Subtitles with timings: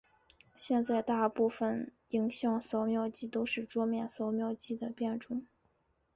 [0.55, 5.45] 现在大部份影像扫描机都是桌面扫描机的变种。